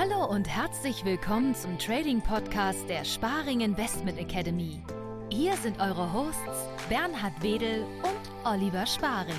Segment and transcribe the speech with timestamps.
[0.00, 4.80] Hallo und herzlich willkommen zum Trading Podcast der Sparing Investment Academy.
[5.28, 9.34] Hier sind eure Hosts Bernhard Wedel und Oliver Sparing.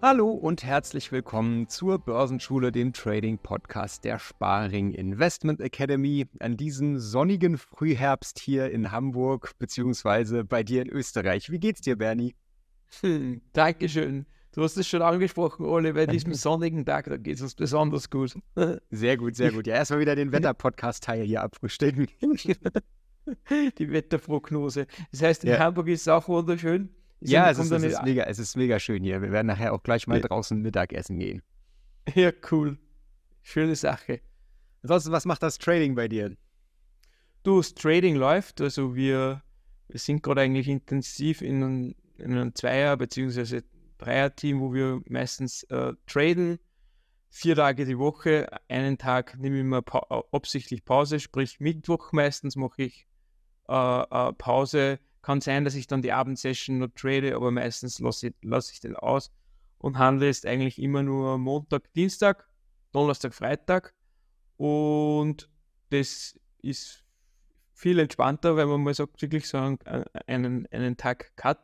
[0.00, 6.98] Hallo und herzlich willkommen zur Börsenschule, dem Trading Podcast der Sparing Investment Academy an diesem
[6.98, 11.50] sonnigen Frühherbst hier in Hamburg beziehungsweise bei dir in Österreich.
[11.50, 12.34] Wie geht's dir, Bernie?
[13.02, 14.24] Hm, Dankeschön.
[14.58, 18.10] Du hast es schon angesprochen, Ole, bei diesem sonnigen Tag, da geht es uns besonders
[18.10, 18.34] gut.
[18.90, 19.68] Sehr gut, sehr gut.
[19.68, 22.08] Ja, erstmal wieder den Wetter-Podcast-Teil hier abfrühstücken.
[23.78, 24.88] Die Wetterprognose.
[25.12, 25.60] Das heißt, in Ja.
[25.60, 26.88] Hamburg ist es auch wunderschön.
[27.20, 29.22] Die Ja, es ist, es, ist mega, es ist mega schön hier.
[29.22, 30.26] Wir werden nachher auch gleich mal Ja.
[30.26, 31.40] draußen Mittagessen gehen.
[32.16, 32.78] Ja, cool.
[33.42, 34.22] Schöne Sache.
[34.82, 36.34] Ansonsten, was macht das Trading bei dir?
[37.44, 39.40] Du, das Trading läuft, also wir,
[39.86, 43.60] wir sind gerade eigentlich intensiv in einem, in einem Zweier- bzw.
[43.98, 46.58] Dreier-Team, wo wir meistens äh, traden.
[47.30, 52.12] Vier Tage die Woche, einen Tag nehme ich mir pa äh, absichtlich Pause, sprich Mittwoch
[52.12, 53.06] meistens mache ich
[53.68, 54.98] äh, äh, Pause.
[55.20, 58.80] Kann sein, dass ich dann die Abendsession noch trade, aber meistens lasse ich, lass ich
[58.80, 59.30] den aus
[59.78, 62.48] und handle jetzt eigentlich immer nur Montag, Dienstag,
[62.92, 63.94] Donnerstag, Freitag.
[64.56, 65.50] Und
[65.90, 67.04] das ist
[67.72, 69.78] viel entspannter, weil man mal sagt, wirklich so einen,
[70.26, 71.58] einen, einen Tag Cut.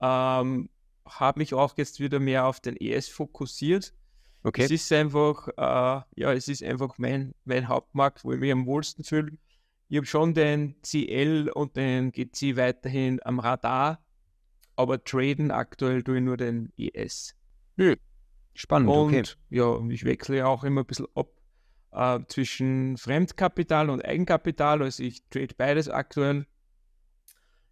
[0.00, 0.68] Ähm,
[1.06, 3.94] habe mich auch jetzt wieder mehr auf den ES fokussiert.
[4.42, 4.64] Okay.
[4.64, 8.66] Es ist einfach, äh, ja, es ist einfach mein, mein Hauptmarkt, wo ich mich am
[8.66, 9.38] wohlsten fühle.
[9.88, 14.04] Ich habe schon den CL und den GC weiterhin am Radar,
[14.76, 17.34] aber traden aktuell tue ich nur den ES.
[18.54, 19.24] Spannend, Und okay.
[19.50, 21.28] ja, ich wechsle ja auch immer ein bisschen ab
[21.92, 24.82] äh, zwischen Fremdkapital und Eigenkapital.
[24.82, 26.46] Also ich trade beides aktuell.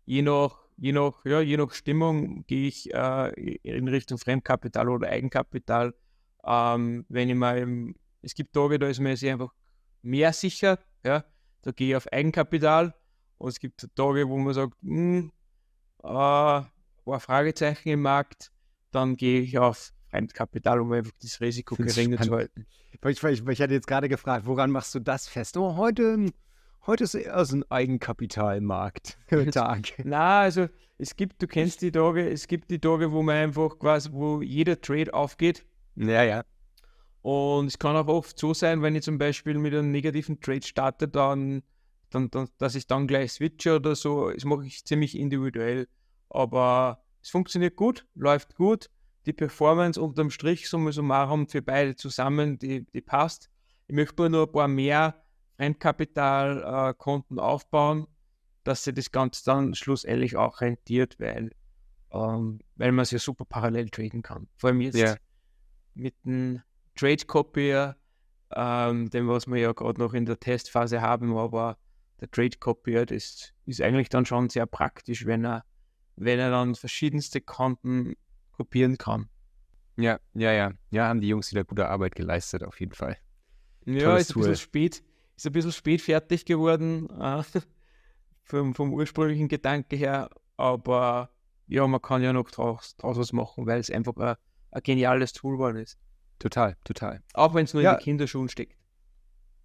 [0.04, 3.30] Je nach, je nach, ja, je nach Stimmung gehe ich äh,
[3.62, 5.94] in Richtung Fremdkapital oder Eigenkapital.
[6.44, 9.54] Ähm, wenn ich mal, im, es gibt Tage, da ist mir sehr einfach
[10.02, 11.24] mehr sicher, ja,
[11.62, 12.94] da gehe ich auf Eigenkapital.
[13.38, 15.30] Und es gibt Tage, wo man sagt, hm,
[16.02, 18.50] äh, war Fragezeichen im Markt,
[18.90, 22.66] dann gehe ich auf Fremdkapital, um einfach das Risiko geringer zu halten.
[22.90, 25.56] Ich, ich, ich hatte jetzt gerade gefragt, woran machst du das fest?
[25.56, 26.26] Oh, heute,
[26.86, 29.92] heute ist eher so ein Eigenkapitalmarkt-Tag.
[30.04, 33.78] Na, also es gibt, du kennst die Tage, es gibt die Tage, wo man einfach
[33.78, 35.64] quasi, wo jeder Trade aufgeht.
[35.96, 36.44] Ja, ja.
[37.22, 40.66] Und es kann auch oft so sein, wenn ich zum Beispiel mit einem negativen Trade
[40.66, 41.62] starte, dann,
[42.10, 44.30] dann, dann dass ich dann gleich switche oder so.
[44.30, 45.88] Das mache ich ziemlich individuell.
[46.28, 48.90] Aber es funktioniert gut, läuft gut.
[49.26, 53.48] Die Performance unterm Strich, summa summarum, für beide zusammen, die, die passt.
[53.86, 55.22] Ich möchte nur ein paar mehr
[55.56, 58.06] Fremdkapitalkonten aufbauen,
[58.64, 61.50] dass sich das Ganze dann schlussendlich auch rentiert, weil,
[62.10, 64.48] ähm, weil man es ja super parallel traden kann.
[64.56, 65.16] Vor allem jetzt Ja.
[65.94, 66.62] mit dem
[66.94, 67.96] Trade Copier,
[68.54, 71.78] ähm, dem was wir ja gerade noch in der Testphase haben, aber
[72.20, 75.64] der Trade Copier, das ist eigentlich dann schon sehr praktisch, wenn er,
[76.16, 78.14] wenn er dann verschiedenste Konten
[78.52, 79.28] kopieren kann.
[79.96, 80.72] Ja, ja, ja.
[80.90, 83.16] Ja, haben die Jungs wieder gute Arbeit geleistet, auf jeden Fall.
[83.84, 84.56] Ja, Tolles ist ein bisschen Tool.
[84.56, 85.02] spät,
[85.36, 87.42] ist ein bisschen spät fertig geworden, äh,
[88.44, 91.30] vom, vom ursprünglichen Gedanke her, aber
[91.66, 94.36] ja, man kann ja noch draus, draus was machen, weil es einfach ein,
[94.72, 95.98] ein geniales Tool geworden ist.
[96.38, 97.22] Total, total.
[97.34, 97.92] Auch wenn es nur Ja.
[97.92, 98.76] in den Kinderschuhen steckt.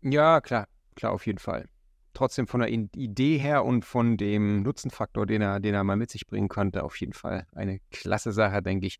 [0.02, 1.68] Ja, klar, klar, auf jeden Fall.
[2.14, 6.10] Trotzdem von der Idee her und von dem Nutzenfaktor, den er, den er mal mit
[6.10, 9.00] sich bringen konnte, auf jeden Fall eine klasse Sache, denke ich.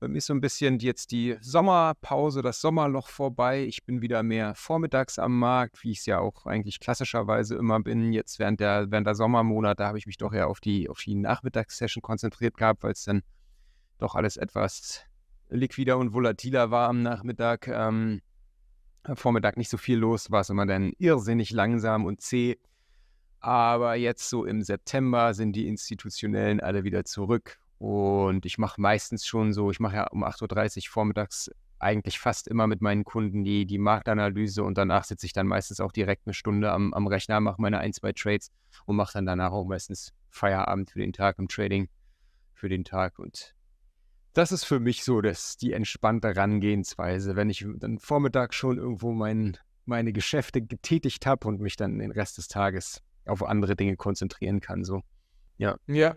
[0.00, 3.64] Bei mir ist so ein bisschen jetzt die Sommerpause, das Sommerloch vorbei.
[3.64, 7.80] Ich bin wieder mehr vormittags am Markt, wie ich es ja auch eigentlich klassischerweise immer
[7.80, 8.12] bin.
[8.12, 11.14] Jetzt während der, während der Sommermonate habe ich mich doch eher auf die, auf die
[11.14, 13.22] Nachmittagssession konzentriert gehabt, weil es dann
[13.98, 15.04] doch alles etwas
[15.48, 17.68] liquider und volatiler war am Nachmittag.
[17.68, 18.20] Ähm,
[19.04, 22.58] am Vormittag nicht so viel los, war es immer dann irrsinnig langsam und zäh.
[23.40, 27.58] Aber jetzt so im September sind die Institutionellen alle wieder zurück.
[27.84, 32.48] Und ich mache meistens schon so, ich mache ja um 8.30 Uhr vormittags eigentlich fast
[32.48, 36.26] immer mit meinen Kunden die, die Marktanalyse und danach sitze ich dann meistens auch direkt
[36.26, 38.50] eine Stunde am, am Rechner, mache meine ein, zwei Trades
[38.86, 41.90] und mache dann danach auch meistens Feierabend für den Tag im Trading
[42.54, 43.18] für den Tag.
[43.18, 43.54] Und
[44.32, 49.12] das ist für mich so das, die entspannte Herangehensweise, wenn ich dann Vormittag schon irgendwo
[49.12, 53.96] mein, meine Geschäfte getätigt habe und mich dann den Rest des Tages auf andere Dinge
[53.96, 54.84] konzentrieren kann.
[54.84, 55.02] So.
[55.58, 55.76] Ja.
[55.86, 56.16] Ja,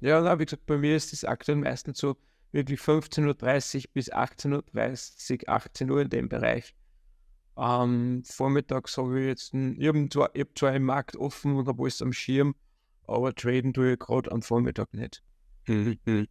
[0.00, 2.16] na, wie gesagt, bei mir ist es aktuell meistens so
[2.52, 3.26] wirklich 15.30
[3.76, 6.74] Uhr bis 18.30 Uhr, 18 Uhr in dem Bereich.
[7.56, 11.56] Ähm, vormittags habe ich jetzt, ein, ich habe zwar, ich hab zwar einen Markt offen
[11.56, 12.54] und habe alles am Schirm,
[13.06, 15.22] aber traden tue ich gerade am Vormittag nicht.
[15.66, 16.28] Mhm.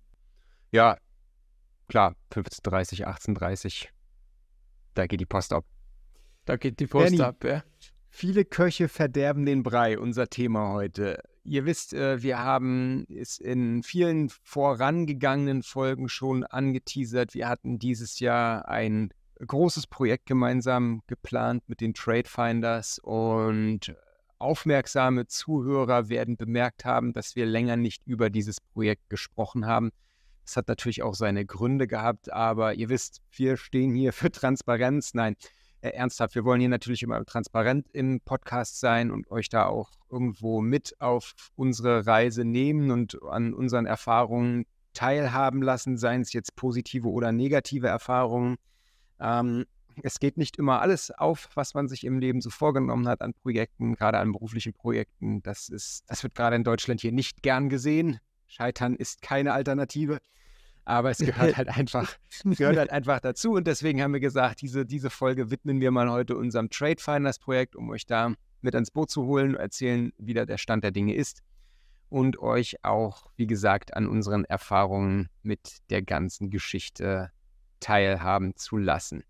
[0.72, 0.98] Ja,
[1.88, 3.88] klar, 15.30, 18.30,
[4.94, 5.66] da geht die Post ab.
[6.46, 7.64] Da geht die Post Danny, ab, ja.
[8.19, 11.22] Viele Köche verderben den Brei, unser Thema heute.
[11.44, 17.36] Ihr wisst, äh, wir haben es in vielen vorangegangenen Folgen schon angeteasert.
[17.36, 23.96] Wir hatten dieses Jahr ein großes Projekt gemeinsam geplant mit den Trade Finders und
[24.40, 29.92] aufmerksame Zuhörer werden bemerkt haben, dass wir länger nicht über dieses Projekt gesprochen haben.
[30.44, 35.14] Das hat natürlich auch seine Gründe gehabt, aber ihr wisst, wir stehen hier für Transparenz.
[35.14, 35.36] Nein,
[35.82, 39.92] äh, ernsthaft, wir wollen hier natürlich immer transparent im Podcast sein und euch da auch
[40.10, 46.56] irgendwo mit auf unsere Reise nehmen und an unseren Erfahrungen teilhaben lassen, seien es jetzt
[46.56, 48.58] positive oder negative Erfahrungen.
[49.20, 49.66] Ähm,
[50.04, 53.34] es geht nicht immer alles auf, was man sich im Leben so vorgenommen hat an
[53.34, 55.42] Projekten, gerade an beruflichen Projekten.
[55.42, 58.20] Das ist, das wird gerade in Deutschland hier nicht gern gesehen.
[58.48, 60.20] Scheitern ist keine Alternative.
[60.88, 63.51] Aber es gehört halt einfach, gehört halt einfach dazu.
[63.51, 67.39] Und deswegen haben wir gesagt, diese, diese Folge widmen wir mal heute unserem Trade Finders
[67.39, 68.31] Projekt, um euch da
[68.62, 71.44] mit ans Boot zu holen, erzählen, wie da der Stand der Dinge ist
[72.07, 77.31] und euch auch, wie gesagt, an unseren Erfahrungen mit der ganzen Geschichte
[77.81, 79.25] teilhaben zu lassen.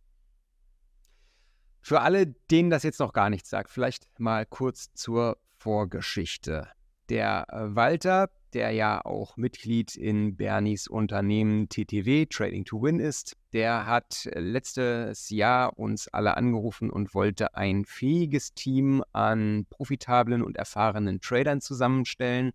[1.82, 6.68] Für alle, denen das jetzt noch gar nichts sagt, vielleicht mal kurz zur Vorgeschichte.
[7.10, 13.36] Der äh, Walter, der ja auch Mitglied in Bernies Unternehmen TTW, Trading to Win ist,
[13.54, 20.58] der hat letztes Jahr uns alle angerufen und wollte ein fähiges Team an profitablen und
[20.58, 22.52] erfahrenen Tradern zusammenstellen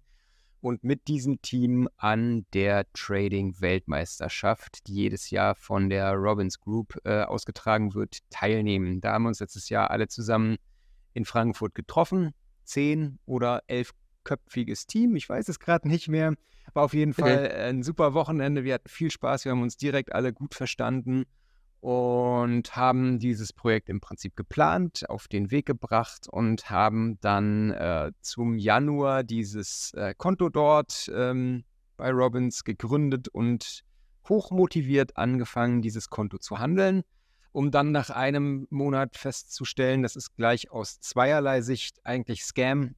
[0.62, 7.22] und mit diesem Team an der Trading-Weltmeisterschaft, die jedes Jahr von der Robbins Group äh,
[7.22, 9.00] ausgetragen wird, teilnehmen.
[9.00, 10.56] Da haben wir uns letztes Jahr alle zusammen
[11.14, 12.32] in Frankfurt getroffen.
[12.64, 13.62] Zehn oder
[14.22, 16.34] elfköpfiges Team, ich weiß es gerade nicht mehr.
[16.74, 18.64] War auf jeden Fall ein super Wochenende.
[18.64, 21.24] Wir hatten viel Spaß, wir haben uns direkt alle gut verstanden
[21.80, 28.12] und haben dieses Projekt im Prinzip geplant, auf den Weg gebracht und haben dann äh,
[28.20, 31.64] zum Januar dieses äh, Konto dort ähm,
[31.96, 33.82] bei Robbins gegründet und
[34.28, 37.02] hochmotiviert angefangen, dieses Konto zu handeln,
[37.50, 42.94] um dann nach einem Monat festzustellen, das ist gleich aus zweierlei Sicht eigentlich Scam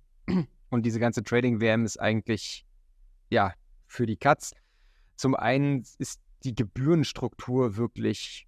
[0.75, 2.67] und diese ganze Trading-WM ist eigentlich,
[3.31, 3.55] ja,
[3.87, 4.53] für die Katz.
[5.17, 8.47] Zum einen ist die Gebührenstruktur wirklich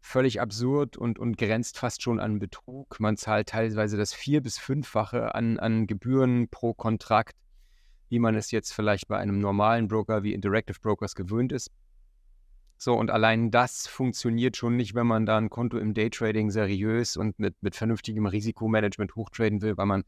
[0.00, 2.98] völlig absurd und, und grenzt fast schon an Betrug.
[3.00, 7.36] Man zahlt teilweise das vier- bis fünffache an, an Gebühren pro Kontrakt,
[8.08, 11.70] wie man es jetzt vielleicht bei einem normalen Broker wie Interactive Brokers gewöhnt ist.
[12.78, 17.16] So, und allein das funktioniert schon nicht, wenn man da ein Konto im Daytrading seriös
[17.16, 20.02] und mit, mit vernünftigem Risikomanagement hochtraden will, weil man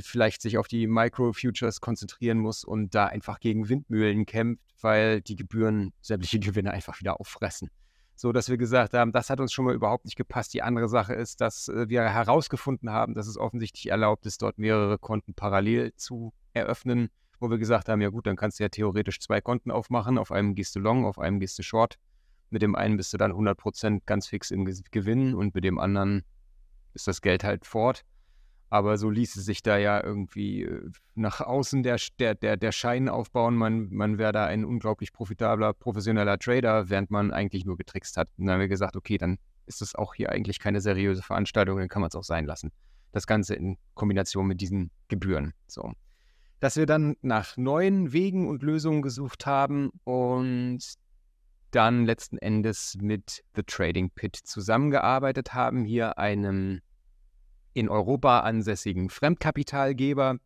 [0.00, 5.36] vielleicht sich auf die Micro-Futures konzentrieren muss und da einfach gegen Windmühlen kämpft, weil die
[5.36, 7.70] Gebühren sämtliche Gewinne einfach wieder auffressen
[8.16, 10.54] so dass wir gesagt haben, das hat uns schon mal überhaupt nicht gepasst.
[10.54, 14.58] Die andere Sache ist, dass äh, wir herausgefunden haben, dass es offensichtlich erlaubt ist, dort
[14.58, 18.70] mehrere Konten parallel zu eröffnen, wo wir gesagt haben, ja gut, dann kannst du ja
[18.70, 20.16] theoretisch zwei Konten aufmachen.
[20.16, 21.96] Auf einem gehst du long, auf einem gehst du short.
[22.48, 26.24] Mit dem einen bist du dann 100% ganz fix im Gewinn und mit dem anderen
[26.94, 28.02] ist das Geld halt fort.
[28.68, 33.08] Aber so ließe sich da ja irgendwie äh, nach außen der, der, der, der Schein
[33.08, 38.16] aufbauen, man, man wäre da ein unglaublich profitabler, professioneller Trader, während man eigentlich nur getrickst
[38.16, 38.28] hat.
[38.36, 41.78] Und dann haben wir gesagt, okay, dann ist das auch hier eigentlich keine seriöse Veranstaltung,
[41.78, 42.72] dann kann man es auch sein lassen.
[43.12, 45.54] Das Ganze in Kombination mit diesen Gebühren.
[45.66, 45.92] So.
[46.60, 50.80] Dass wir dann nach neuen Wegen und Lösungen gesucht haben und
[51.70, 56.80] dann letzten Endes mit The Trading Pit zusammengearbeitet haben, hier einem
[57.76, 60.38] in Europa ansässigen Fremdkapitalgeber.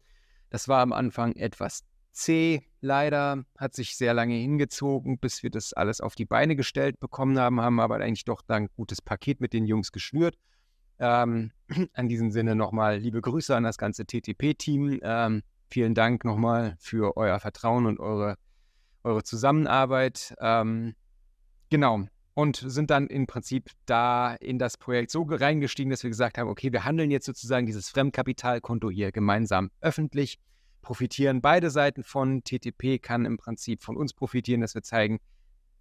[0.51, 5.73] Das war am Anfang etwas zäh, leider, hat sich sehr lange hingezogen, bis wir das
[5.73, 9.41] alles auf die Beine gestellt bekommen haben, haben aber eigentlich doch dann ein gutes Paket
[9.41, 10.37] mit den Jungs geschnürt.
[10.99, 11.53] Ähm,
[11.95, 14.99] an diesem Sinne nochmal liebe Grüße an das ganze TTP-Team.
[15.01, 18.39] Ähm, vielen Dank nochmal für euer Vertrauen und eure,
[19.05, 20.35] eure Zusammenarbeit.
[20.41, 20.97] Ähm,
[21.69, 22.09] genau,
[22.41, 26.49] und sind dann im Prinzip da in das Projekt so reingestiegen, dass wir gesagt haben,
[26.49, 30.39] okay, wir handeln jetzt sozusagen dieses Fremdkapitalkonto hier gemeinsam öffentlich,
[30.81, 32.43] profitieren beide Seiten von.
[32.43, 35.21] TTP kann im Prinzip von uns profitieren, dass wir zeigen,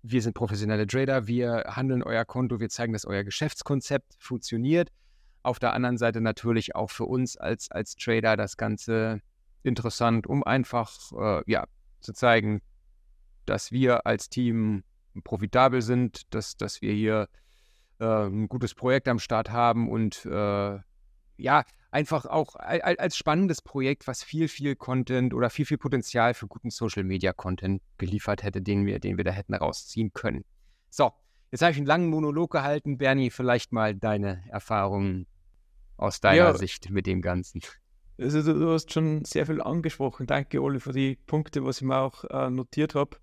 [0.04, 4.90] wir sind professionelle Trader, wir handeln euer Konto, wir zeigen, dass euer Geschäftskonzept funktioniert.
[5.44, 9.22] Auf der anderen Seite natürlich auch für uns als, als Trader das Ganze
[9.64, 11.64] interessant, um einfach äh, ja,
[12.02, 12.62] zu zeigen,
[13.46, 14.84] dass wir als Team
[15.22, 17.30] profitabel sind, dass, dass wir hier
[18.00, 20.80] äh, ein gutes Projekt am Start haben und äh,
[21.38, 26.48] ja, einfach auch als spannendes Projekt, was viel, viel Content oder viel, viel Potenzial für
[26.48, 30.46] guten Social Media Content geliefert hätte, den wir, den wir da hätten rausziehen können.
[30.90, 31.12] So,
[31.52, 32.98] jetzt habe ich einen langen Monolog gehalten.
[32.98, 35.28] Bernie, vielleicht mal deine Erfahrungen
[35.98, 36.54] aus deiner ja.
[36.54, 37.62] Sicht mit dem Ganzen.
[38.20, 40.28] Also du, du, hast schon sehr viel angesprochen.
[40.28, 43.18] Danke, Olli, für die Punkte, was ich mir auch äh, notiert habe.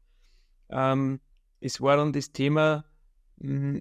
[0.71, 1.21] Ähm,
[1.61, 2.85] es war dann das Thema,
[3.39, 3.81] mh,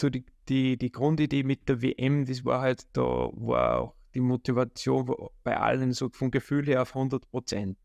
[0.00, 4.20] so die, die, die Grundidee mit der WM, das war halt, da war auch die
[4.20, 5.12] Motivation
[5.44, 7.78] bei allen so vom Gefühl her auf 100 Prozent.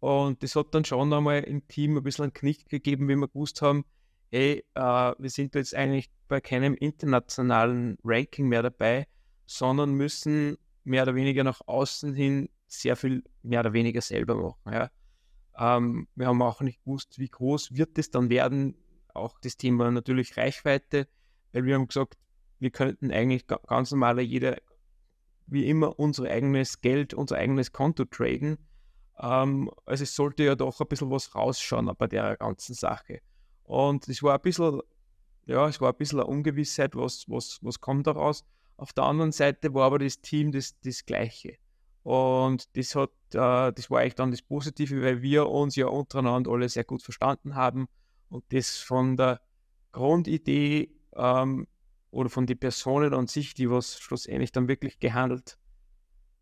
[0.00, 3.28] Und das hat dann schon einmal im Team ein bisschen einen Knick gegeben, wie wir
[3.28, 3.84] gewusst haben,
[4.30, 9.06] hey, äh, wir sind jetzt eigentlich bei keinem internationalen Ranking mehr dabei,
[9.46, 14.72] sondern müssen mehr oder weniger nach außen hin sehr viel mehr oder weniger selber machen.
[14.72, 14.90] Ja.
[15.58, 18.76] Ähm, wir haben auch nicht gewusst, wie groß wird es dann werden.
[19.12, 21.08] Auch das Thema natürlich Reichweite,
[21.52, 22.18] weil wir haben gesagt,
[22.58, 24.56] wir könnten eigentlich ganz normal jeder,
[25.46, 28.58] wie immer, unser eigenes Geld, unser eigenes Konto traden.
[29.18, 33.20] Ähm, also es sollte ja doch ein bisschen was rausschauen bei der ganzen Sache.
[33.64, 34.80] Und es war ein bisschen,
[35.46, 38.44] ja, es war ein bisschen eine Ungewissheit, was, was, was kommt daraus.
[38.76, 41.56] Auf der anderen Seite war aber das Team das, das Gleiche.
[42.02, 46.50] Und das, hat, äh, das war eigentlich dann das Positive, weil wir uns ja untereinander
[46.50, 47.88] alle sehr gut verstanden haben
[48.28, 49.40] und das von der
[49.92, 51.66] Grundidee ähm,
[52.10, 55.58] oder von den Personen an sich, die was schlussendlich dann wirklich gehandelt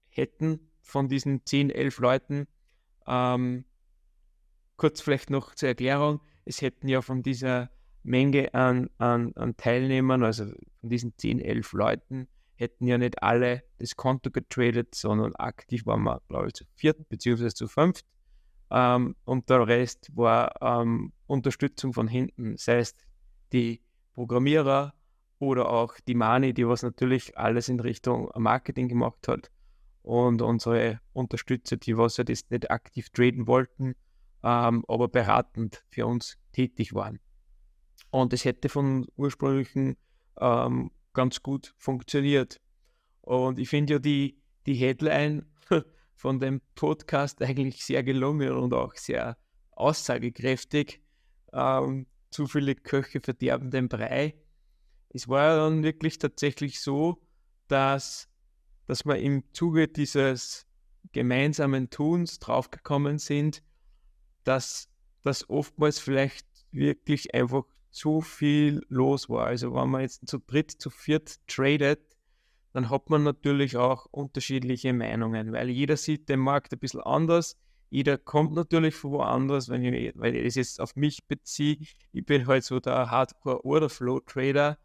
[0.09, 2.47] hätten, von diesen 10, 11 Leuten.
[3.07, 3.65] Ähm,
[4.77, 7.71] kurz vielleicht noch zur Erklärung, es hätten ja von dieser
[8.03, 10.47] Menge an, an, an Teilnehmern, also
[10.81, 12.29] von diesen 10, 11 Leuten,
[12.63, 17.09] hätten ja nicht alle das Konto getradet, sondern aktiv waren wir, glaube ich, zu viert
[17.09, 17.49] bzw.
[17.49, 18.07] zu fünft.
[18.71, 22.97] Ähm, und der Rest war ähm, Unterstützung von hinten, sei es
[23.53, 23.83] die
[24.15, 24.95] Programmierer
[25.39, 29.51] oder auch die Mani, die was natürlich alles in Richtung Marketing gemacht hat.
[30.03, 33.95] Und unsere Unterstützer, die was ja das nicht aktiv traden wollten,
[34.43, 37.21] ähm, aber beratend für uns tätig waren.
[38.11, 39.97] Und es hätte von ursprünglichen
[40.41, 42.61] ähm, ganz gut funktioniert.
[43.21, 45.47] Und ich finde ja die, die Headline
[46.15, 49.37] von dem Podcast eigentlich sehr gelungen und auch sehr
[49.73, 51.01] aussagekräftig.
[51.53, 54.35] Ähm, zu viele Köche verderben den Brei.
[55.11, 57.23] Es war ja dann wirklich tatsächlich so,
[57.69, 58.29] dass,
[58.87, 60.67] dass wir im Zuge dieses
[61.13, 63.63] gemeinsamen Tuns draufgekommen sind,
[64.45, 64.89] dass
[65.23, 69.47] das oftmals vielleicht wirklich einfach zu viel los war.
[69.47, 72.17] Also wenn man jetzt zu dritt, zu viert tradet,
[72.73, 77.57] dann hat man natürlich auch unterschiedliche Meinungen, weil jeder sieht den Markt ein bisschen anders.
[77.91, 81.77] Jeder kommt natürlich von woanders, wenn ich, weil ich es jetzt auf mich beziehe.
[82.13, 84.79] Ich bin halt so der Hardcore-Order-Flow-Trader,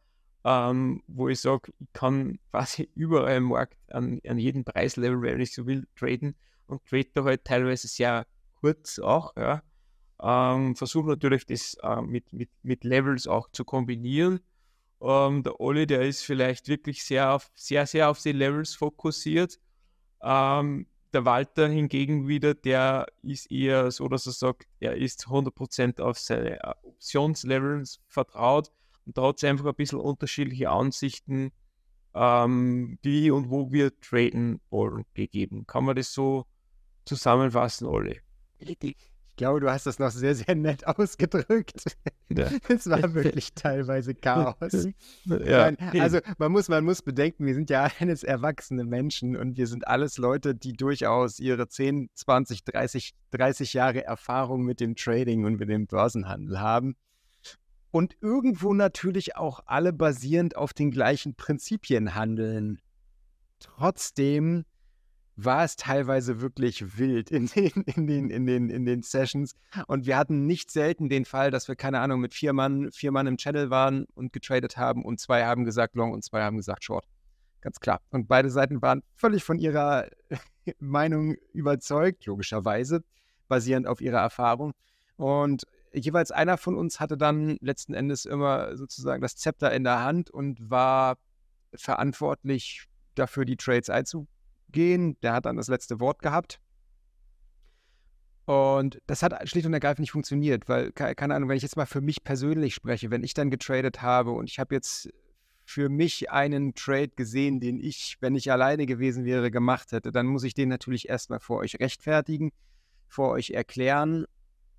[0.43, 5.39] ähm, wo ich sage, ich kann quasi überall im Markt an, an jedem Preislevel, wenn
[5.39, 6.35] ich so will, traden
[6.67, 8.27] und trade da halt teilweise sehr
[8.59, 9.33] kurz auch.
[9.37, 9.63] Ja.
[10.21, 14.39] Ähm, Versuche natürlich das äh, mit, mit, mit Levels auch zu kombinieren.
[15.01, 19.59] Ähm, der Olli, der ist vielleicht wirklich sehr, auf, sehr, sehr auf die Levels fokussiert.
[20.21, 26.01] Ähm, der Walter hingegen wieder, der ist eher so, dass er sagt, er ist 100%
[26.01, 28.71] auf seine äh, Optionslevels vertraut
[29.05, 31.51] und da hat es einfach ein bisschen unterschiedliche Ansichten,
[32.13, 35.65] ähm, wie und wo wir traden wollen, gegeben.
[35.65, 36.45] Kann man das so
[37.05, 38.19] zusammenfassen, Olli?
[39.37, 41.95] Glaube, du hast das noch sehr, sehr nett ausgedrückt.
[42.29, 42.49] Ja.
[42.67, 44.89] Es war wirklich teilweise Chaos.
[45.25, 45.71] Ja.
[45.99, 49.87] Also man muss, man muss bedenken, wir sind ja alles erwachsene Menschen und wir sind
[49.87, 55.59] alles Leute, die durchaus ihre 10, 20, 30, 30 Jahre Erfahrung mit dem Trading und
[55.59, 56.95] mit dem Börsenhandel haben.
[57.91, 62.79] Und irgendwo natürlich auch alle basierend auf den gleichen Prinzipien handeln.
[63.59, 64.65] Trotzdem
[65.37, 69.53] war es teilweise wirklich wild in den, in den, in den, in den Sessions.
[69.85, 73.11] Und wir hatten nicht selten den Fall, dass wir, keine Ahnung, mit vier Mann, vier
[73.11, 76.57] Mann im Channel waren und getradet haben und zwei haben gesagt Long und zwei haben
[76.57, 77.05] gesagt Short.
[77.61, 78.01] Ganz klar.
[78.09, 80.07] Und beide Seiten waren völlig von ihrer
[80.79, 83.03] Meinung überzeugt, logischerweise,
[83.47, 84.73] basierend auf ihrer Erfahrung.
[85.17, 90.03] Und jeweils einer von uns hatte dann letzten Endes immer sozusagen das Zepter in der
[90.03, 91.17] Hand und war
[91.75, 94.36] verantwortlich dafür, die Trades einzugehen
[94.71, 95.19] gehen.
[95.21, 96.59] Der hat dann das letzte Wort gehabt.
[98.45, 101.85] Und das hat schlicht und ergreifend nicht funktioniert, weil, keine Ahnung, wenn ich jetzt mal
[101.85, 105.09] für mich persönlich spreche, wenn ich dann getradet habe und ich habe jetzt
[105.65, 110.25] für mich einen Trade gesehen, den ich, wenn ich alleine gewesen wäre, gemacht hätte, dann
[110.25, 112.53] muss ich den natürlich erstmal vor euch rechtfertigen,
[113.09, 114.25] vor euch erklären.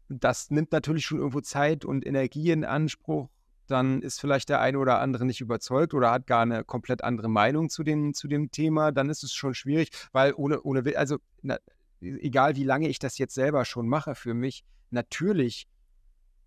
[0.09, 3.29] Das nimmt natürlich schon irgendwo Zeit und Energie in Anspruch
[3.71, 7.29] dann ist vielleicht der eine oder andere nicht überzeugt oder hat gar eine komplett andere
[7.29, 11.19] Meinung zu dem, zu dem Thema, dann ist es schon schwierig, weil ohne, ohne also
[11.43, 11.59] na,
[12.01, 15.69] egal wie lange ich das jetzt selber schon mache für mich, natürlich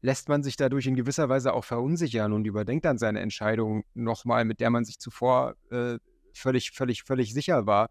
[0.02, 4.46] lässt man sich dadurch in gewisser Weise auch verunsichern und überdenkt dann seine Entscheidung nochmal,
[4.46, 5.98] mit der man sich zuvor äh,
[6.34, 7.90] völlig, völlig, völlig sicher war.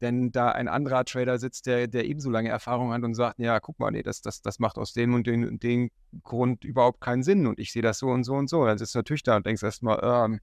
[0.00, 3.60] Denn da ein anderer Trader sitzt, der, der ebenso lange Erfahrung hat und sagt, ja,
[3.60, 5.90] guck mal, nee, das, das, das macht aus dem und dem, dem
[6.22, 8.64] Grund überhaupt keinen Sinn und ich sehe das so und so und so.
[8.64, 10.40] Dann sitzt du natürlich da und denkst erstmal, ähm,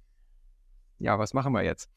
[1.00, 1.90] ja, was machen wir jetzt?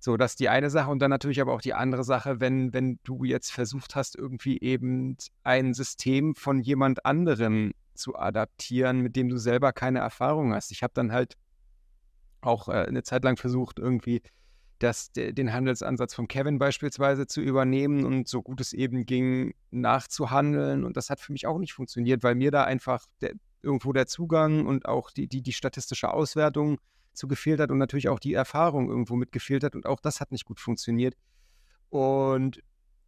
[0.00, 2.72] So, das ist die eine Sache und dann natürlich aber auch die andere Sache, wenn,
[2.74, 9.16] wenn du jetzt versucht hast, irgendwie eben ein System von jemand anderem zu adaptieren, mit
[9.16, 10.72] dem du selber keine Erfahrung hast.
[10.72, 11.36] Ich habe dann halt
[12.42, 14.20] auch äh, eine Zeit lang versucht, irgendwie
[14.78, 20.84] das, den Handelsansatz von Kevin beispielsweise zu übernehmen und so gut es eben ging, nachzuhandeln.
[20.84, 24.06] Und das hat für mich auch nicht funktioniert, weil mir da einfach der, irgendwo der
[24.06, 26.78] Zugang und auch die, die, die statistische Auswertung
[27.12, 30.20] zu gefehlt hat und natürlich auch die Erfahrung irgendwo mit gefehlt hat und auch das
[30.20, 31.14] hat nicht gut funktioniert.
[31.88, 32.60] Und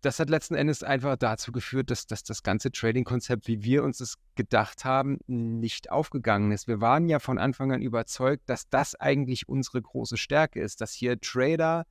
[0.03, 4.01] das hat letzten Endes einfach dazu geführt, dass, dass das ganze Trading-Konzept, wie wir uns
[4.01, 6.69] es gedacht haben, nicht aufgegangen ist.
[6.69, 10.93] Wir waren ja von Anfang an überzeugt, dass das eigentlich unsere große Stärke ist, dass
[10.93, 11.87] hier Trader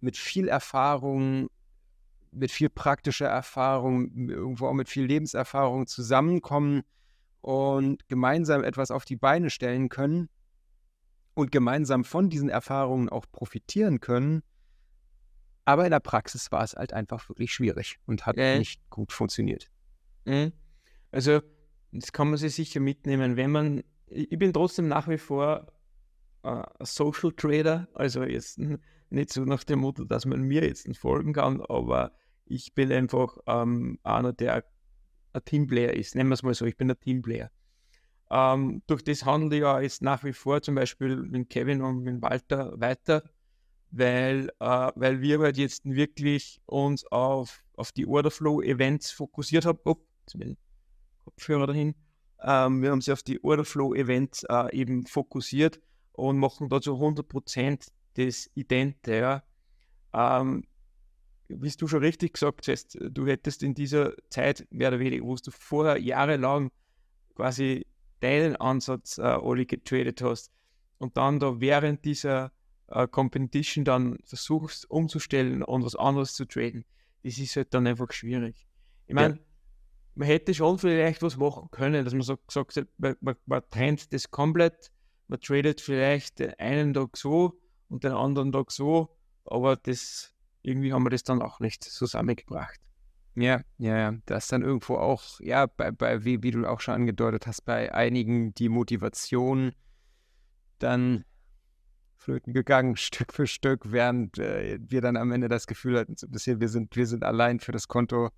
[0.00, 1.48] mit viel Erfahrung,
[2.30, 6.82] mit viel praktischer Erfahrung, irgendwo auch mit viel Lebenserfahrung zusammenkommen
[7.40, 10.28] und gemeinsam etwas auf die Beine stellen können
[11.34, 14.42] und gemeinsam von diesen Erfahrungen auch profitieren können.
[15.66, 18.58] Aber in der Praxis war es halt einfach wirklich schwierig und hat äh.
[18.58, 19.68] nicht gut funktioniert.
[20.24, 20.52] Mhm.
[21.10, 21.42] Also,
[21.92, 25.66] das kann man sich sicher mitnehmen, wenn man, ich bin trotzdem nach wie vor
[26.44, 28.60] äh, Social Trader, also jetzt
[29.10, 32.12] nicht so nach dem Motto, dass man mir jetzt folgen kann, aber
[32.44, 34.64] ich bin einfach ähm, einer, der
[35.32, 36.14] ein Teamplayer ist.
[36.14, 37.50] Nennen wir es mal so, ich bin ein Teamplayer.
[38.30, 42.02] Ähm, durch das handle ich ja jetzt nach wie vor zum Beispiel mit Kevin und
[42.02, 43.24] mit Walter weiter,
[43.90, 49.78] weil, äh, weil wir halt jetzt wirklich uns auf, auf die Orderflow-Events fokussiert haben.
[49.84, 49.96] Oh,
[51.24, 51.94] Kopfhörer dahin.
[52.42, 55.80] Ähm, wir haben sie auf die Orderflow-Events äh, eben fokussiert
[56.12, 59.14] und machen da zu 100% das Idente.
[59.16, 59.42] Ja.
[60.12, 60.64] Ähm,
[61.48, 65.36] wie du schon richtig gesagt hast, du hättest in dieser Zeit mehr oder weniger, wo
[65.36, 66.70] du vorher jahrelang
[67.34, 67.86] quasi
[68.20, 70.50] deinen Ansatz, äh, Oli, getradet hast
[70.98, 72.52] und dann da während dieser
[72.88, 76.84] äh, Competition dann versuchst umzustellen und was anderes zu traden,
[77.22, 78.66] das ist halt dann einfach schwierig.
[79.06, 79.40] Ich meine, ja.
[80.14, 83.62] man hätte schon vielleicht was machen können, dass man so gesagt hat, man, man, man
[83.70, 84.90] trennt das komplett,
[85.28, 90.92] man tradet vielleicht den einen Tag so und den anderen Tag so, aber das irgendwie
[90.92, 92.80] haben wir das dann auch nicht zusammengebracht.
[93.36, 94.14] Ja, ja, ja.
[94.24, 97.64] Da ist dann irgendwo auch, ja, bei, bei wie, wie du auch schon angedeutet hast,
[97.64, 99.72] bei einigen die Motivation
[100.78, 101.24] dann
[102.26, 106.26] flöten gegangen, Stück für Stück, während äh, wir dann am Ende das Gefühl hatten, so
[106.26, 108.30] ein wir sind, wir sind allein für das Konto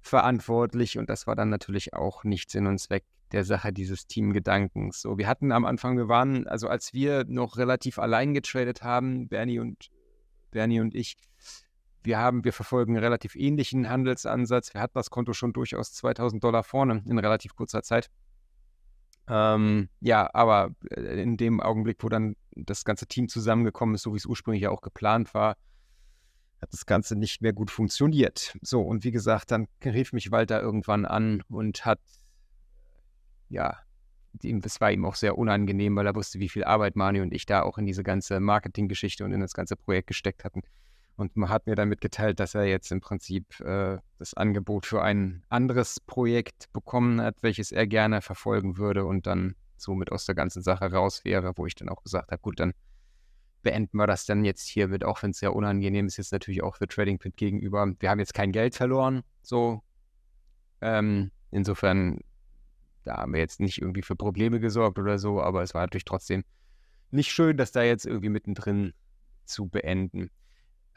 [0.00, 5.02] verantwortlich und das war dann natürlich auch nicht Sinn und Zweck der Sache dieses Teamgedankens.
[5.02, 9.28] So, wir hatten am Anfang, wir waren, also als wir noch relativ allein getradet haben,
[9.28, 9.90] Bernie und
[10.50, 11.16] Bernie und ich,
[12.02, 14.72] wir haben, wir verfolgen einen relativ ähnlichen Handelsansatz.
[14.72, 18.08] Wir hatten das Konto schon durchaus 2000 Dollar vorne in relativ kurzer Zeit.
[19.28, 24.12] Ähm, ja, aber äh, in dem Augenblick, wo dann das ganze Team zusammengekommen ist, so
[24.12, 25.56] wie es ursprünglich ja auch geplant war,
[26.60, 28.56] hat das Ganze nicht mehr gut funktioniert.
[28.60, 32.00] So, und wie gesagt, dann rief mich Walter irgendwann an und hat,
[33.48, 33.78] ja,
[34.42, 37.46] es war ihm auch sehr unangenehm, weil er wusste, wie viel Arbeit Mani und ich
[37.46, 40.62] da auch in diese ganze Marketinggeschichte und in das ganze Projekt gesteckt hatten.
[41.16, 45.02] Und man hat mir dann mitgeteilt, dass er jetzt im Prinzip äh, das Angebot für
[45.02, 50.34] ein anderes Projekt bekommen hat, welches er gerne verfolgen würde und dann somit aus der
[50.34, 52.72] ganzen Sache raus wäre, wo ich dann auch gesagt habe, gut, dann
[53.62, 56.76] beenden wir das dann jetzt hiermit, auch wenn es sehr unangenehm ist, jetzt natürlich auch
[56.76, 57.92] für Trading Pit gegenüber.
[57.98, 59.82] Wir haben jetzt kein Geld verloren, so.
[60.80, 62.20] Ähm, insofern,
[63.04, 66.06] da haben wir jetzt nicht irgendwie für Probleme gesorgt oder so, aber es war natürlich
[66.06, 66.42] trotzdem
[67.10, 68.94] nicht schön, das da jetzt irgendwie mittendrin
[69.44, 70.30] zu beenden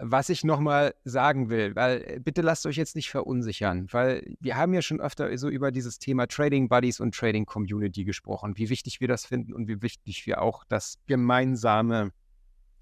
[0.06, 4.58] was ich nochmal sagen will, weil äh, bitte lasst euch jetzt nicht verunsichern, weil wir
[4.58, 8.70] haben ja schon öfter so über dieses Thema Trading Buddies und Trading Community gesprochen, wie
[8.70, 12.12] wichtig wir das finden und wie wichtig wir auch das gemeinsame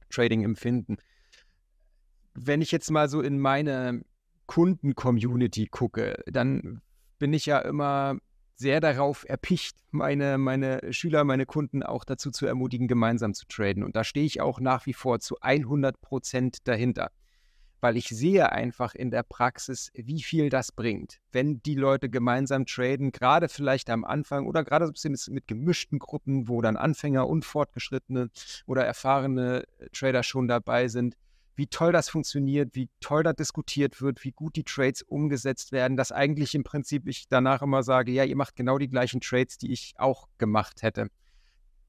[0.10, 0.98] Trading empfinden.
[2.34, 4.02] Wenn ich jetzt mal so in meine
[4.48, 6.82] Kunden-Community gucke, dann
[7.20, 8.18] bin ich ja immer
[8.62, 13.84] sehr darauf erpicht, meine, meine Schüler, meine Kunden auch dazu zu ermutigen, gemeinsam zu traden.
[13.84, 17.10] Und da stehe ich auch nach wie vor zu 100 Prozent dahinter,
[17.82, 22.68] weil ich sehe einfach in der Praxis, wie viel das bringt, wenn die Leute gemeinsam
[22.68, 26.78] traden, gerade vielleicht am Anfang oder gerade so ein bisschen mit gemischten Gruppen, wo dann
[26.78, 28.30] Anfänger und Fortgeschrittene
[28.68, 31.16] oder erfahrene Trader schon dabei sind
[31.56, 35.98] wie toll das funktioniert, wie toll da diskutiert wird, wie gut die Trades umgesetzt werden,
[35.98, 39.58] dass eigentlich im Prinzip ich danach immer sage, ja, ihr macht genau die gleichen Trades,
[39.58, 41.08] die ich auch gemacht hätte.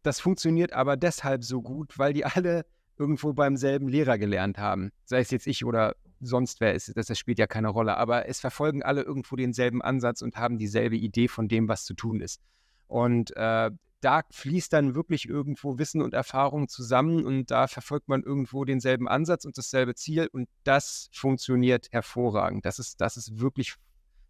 [0.03, 2.67] Das funktioniert aber deshalb so gut, weil die alle
[2.99, 4.91] irgendwo beim selben Lehrer gelernt haben.
[5.05, 7.97] Sei es jetzt ich oder sonst wer ist, das, das spielt ja keine Rolle.
[7.97, 11.95] Aber es verfolgen alle irgendwo denselben Ansatz und haben dieselbe Idee von dem, was zu
[11.95, 12.41] tun ist.
[12.87, 13.71] Und äh,
[14.03, 19.09] da fließt dann wirklich irgendwo Wissen und Erfahrung zusammen und da verfolgt man irgendwo denselben
[19.09, 22.67] Ansatz und dasselbe Ziel und das funktioniert hervorragend.
[22.67, 23.77] Das ist, das ist wirklich,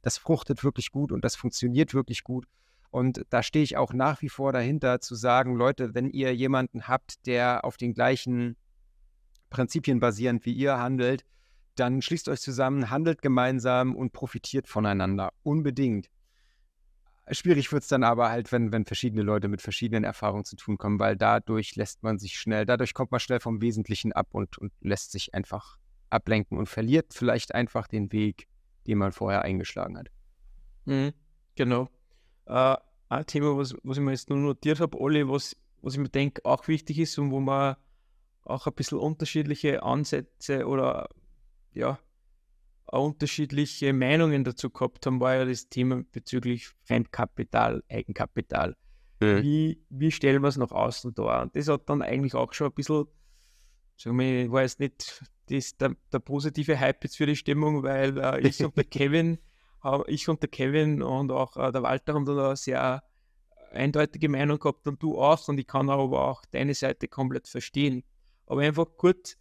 [0.02, 2.46] das fruchtet wirklich gut und das funktioniert wirklich gut.
[2.90, 6.86] Und da stehe ich auch nach wie vor dahinter zu sagen, Leute, wenn ihr jemanden
[6.86, 8.56] habt, der auf den gleichen
[9.48, 11.24] Prinzipien basierend wie ihr handelt,
[11.76, 15.32] dann schließt euch zusammen, handelt gemeinsam und profitiert voneinander.
[15.42, 16.10] Unbedingt.
[17.30, 20.76] Schwierig wird es dann aber halt, wenn, wenn verschiedene Leute mit verschiedenen Erfahrungen zu tun
[20.76, 24.58] kommen, weil dadurch lässt man sich schnell, dadurch kommt man schnell vom Wesentlichen ab und,
[24.58, 25.78] und lässt sich einfach
[26.10, 28.48] ablenken und verliert vielleicht einfach den Weg,
[28.86, 30.08] den man vorher eingeschlagen hat.
[30.84, 31.12] Mhm,
[31.54, 31.88] genau.
[32.46, 32.76] Äh,
[33.08, 36.08] ein Thema, was, was ich mir jetzt nur notiert habe, Olli, was, was ich mir
[36.08, 37.76] denke, auch wichtig ist und wo man
[38.44, 41.08] auch ein bisschen unterschiedliche Ansätze oder
[41.72, 41.98] ja,
[43.00, 48.76] unterschiedliche Meinungen dazu gehabt haben, war ja das Thema bezüglich Fremdkapital, Eigenkapital.
[49.20, 49.42] Mhm.
[49.42, 51.42] Wie, wie stellen wir es nach außen dar?
[51.42, 53.06] Und das hat dann eigentlich auch schon ein bisschen,
[53.96, 58.18] sagen wir, war jetzt nicht das, der, der positive Hype jetzt für die Stimmung, weil
[58.18, 59.38] äh, ich und der Kevin
[60.06, 63.02] ich und der Kevin und auch äh, der Walter haben da eine sehr
[63.72, 68.04] eindeutige Meinung gehabt und du auch und ich kann aber auch deine Seite komplett verstehen.
[68.46, 69.36] Aber einfach kurz,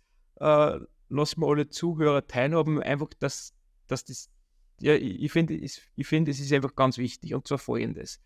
[1.12, 3.54] äh, lass mal alle Zuhörer teilhaben, einfach, dass,
[3.88, 4.30] dass das,
[4.80, 8.20] ja, ich, finde, ich find, es ist einfach ganz wichtig und zwar folgendes.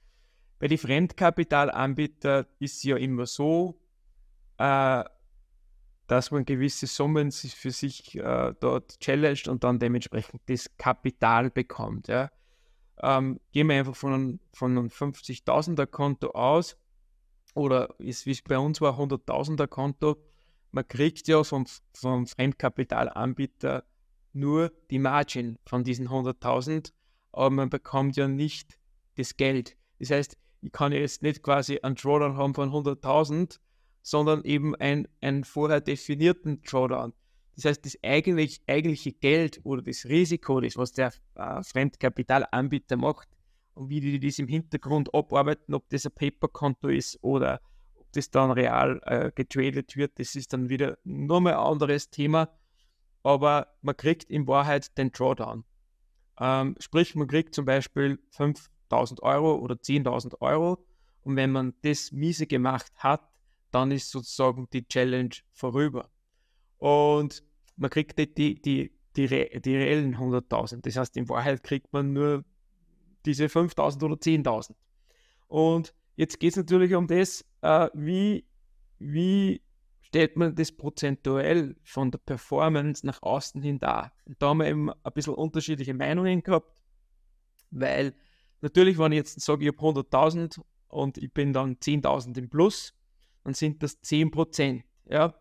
[0.60, 3.80] Bei den Fremdkapitalanbietern ist es ja immer so,
[4.58, 5.04] äh,
[6.08, 12.08] dass man gewisse Summen für sich äh, dort challenged und dann dementsprechend das Kapital bekommt.
[12.08, 12.32] Ja.
[13.02, 16.78] Ähm, gehen wir einfach von einem, von einem 50.000er Konto aus
[17.54, 20.18] oder ist, wie es bei uns war, 100.000er Konto.
[20.76, 23.86] Man kriegt ja vom, vom Fremdkapitalanbieter
[24.34, 26.92] nur die Margin von diesen 100.000,
[27.32, 28.78] aber man bekommt ja nicht
[29.16, 29.78] das Geld.
[30.00, 33.58] Das heißt, ich kann jetzt nicht quasi einen Drawdown haben von 100.000
[34.02, 37.14] sondern eben ein, einen vorher definierten Drawdown.
[37.56, 43.30] Das heißt, das eigentlich, eigentliche Geld oder das Risiko, das was der äh, Fremdkapitalanbieter macht
[43.76, 47.62] und wie die das im Hintergrund abarbeiten, ob das ein Paperkonto ist oder
[48.16, 52.50] das dann real äh, getradet wird, das ist dann wieder nur mal ein anderes Thema.
[53.24, 55.64] Aber man kriegt in Wahrheit den Drawdown.
[56.40, 60.86] Ähm, sprich, man kriegt zum Beispiel 5000 Euro oder 10.000 Euro
[61.22, 63.28] und wenn man das miese gemacht hat,
[63.72, 66.10] dann ist sozusagen die Challenge vorüber.
[66.78, 67.44] Und
[67.78, 70.82] man kriegt nicht die, die, die, die reellen 100.000.
[70.82, 72.46] Das heißt, in Wahrheit kriegt man nur
[73.26, 74.76] diese 5.000 oder 10.000.
[75.48, 78.46] Und jetzt geht es natürlich um das, äh, wie,
[79.00, 79.62] wie
[80.02, 84.14] stellt man das prozentuell von der Performance nach außen hin dar.
[84.26, 86.82] Und da haben wir eben ein bisschen unterschiedliche Meinungen gehabt,
[87.72, 88.14] weil
[88.62, 92.94] natürlich, wenn ich jetzt sage, ich habe 100.000 und ich bin dann 10.000 im Plus,
[93.44, 94.84] dann sind das 10%.
[95.10, 95.36] Ja.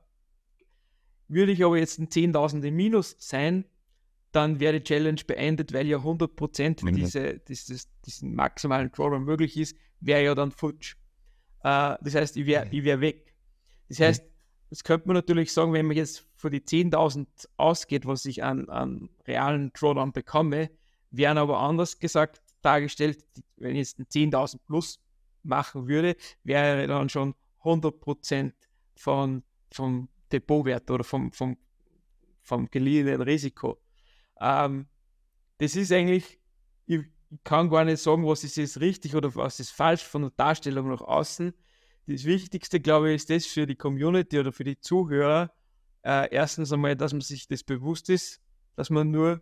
[1.29, 3.65] Würde ich aber jetzt ein 10.000 im Minus sein,
[4.35, 6.95] dann wäre die Challenge beendet, weil ja 100% mhm.
[6.95, 10.97] diese, dieses, diesen maximalen Drawdown möglich ist, wäre ja dann futsch.
[11.61, 12.85] Äh, das heißt, ich wäre mhm.
[12.85, 13.35] wär weg.
[13.89, 14.29] Das heißt, mhm.
[14.71, 18.69] das könnte man natürlich sagen, wenn man jetzt für die 10.000 ausgeht, was ich an,
[18.69, 20.71] an realen Drawdown bekomme,
[21.11, 23.25] wären aber anders gesagt dargestellt,
[23.57, 24.99] wenn ich jetzt ein 10.000 plus
[25.43, 28.53] machen würde, wäre dann schon 100%
[28.97, 31.57] von, vom Depotwert oder vom, vom,
[32.43, 33.79] vom geliehenen Risiko.
[34.45, 34.87] Ähm,
[35.59, 36.39] das ist eigentlich,
[36.85, 37.01] ich,
[37.43, 40.91] kann gar nicht sagen, was ist jetzt richtig oder was ist falsch von der Darstellung
[40.91, 41.53] nach außen.
[42.07, 45.51] Das Wichtigste, glaube ich, ist das für die Community oder für die Zuhörer.
[46.03, 48.41] Äh, erstens einmal, dass man sich das bewusst ist,
[48.77, 49.41] dass man nur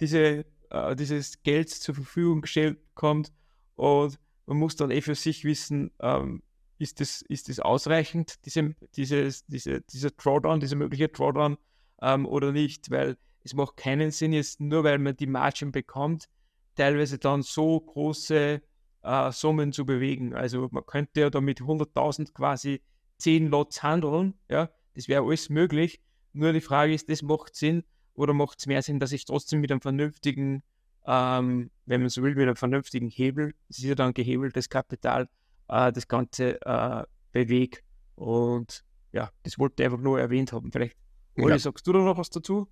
[0.00, 3.30] diese, äh, dieses Geld zur Verfügung gestellt bekommt
[3.76, 6.42] und man muss dann eh für sich wissen, ähm,
[6.78, 11.58] ist das, ist das ausreichend, diese, dieses, diese, dieser Drawdown, dieser mögliche Drawdown
[12.00, 16.28] ähm, oder nicht, weil es macht keinen Sinn, jetzt nur weil man die Margin bekommt,
[16.74, 18.60] teilweise dann so große
[19.02, 20.34] äh, Summen zu bewegen.
[20.34, 22.82] Also man könnte ja da mit 100.000 quasi
[23.18, 26.00] 10 Lots handeln, ja, das wäre alles möglich.
[26.32, 29.60] Nur die Frage ist, das macht Sinn oder macht es mehr Sinn, dass ich trotzdem
[29.60, 30.62] mit einem vernünftigen,
[31.06, 35.28] ähm, wenn man so will, mit einem vernünftigen Hebel, das ist ja dann gehebeltes Kapital,
[35.68, 37.82] äh, das Ganze äh, bewegt.
[38.14, 40.70] Und ja, das wollte ich einfach nur erwähnt haben.
[40.70, 40.96] Vielleicht,
[41.36, 41.58] Olli, Ja.
[41.58, 42.68] sagst du da noch was dazu?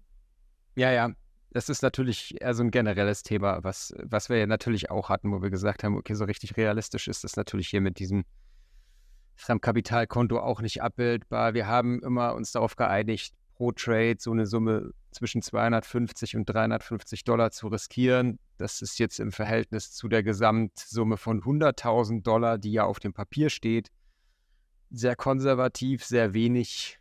[0.76, 1.10] Ja, ja.
[1.50, 5.32] Das ist natürlich eher so ein generelles Thema, was, was wir ja natürlich auch hatten,
[5.32, 8.24] wo wir gesagt haben, okay, so richtig realistisch ist das natürlich hier mit diesem
[9.36, 11.54] Fremdkapitalkonto auch nicht abbildbar.
[11.54, 17.24] Wir haben immer uns darauf geeinigt, pro Trade so eine Summe zwischen 250 und 350
[17.24, 18.38] Dollar zu riskieren.
[18.58, 23.14] Das ist jetzt im Verhältnis zu der Gesamtsumme von 100.000 Dollar, die ja auf dem
[23.14, 23.90] Papier steht,
[24.90, 26.98] sehr konservativ, sehr wenig.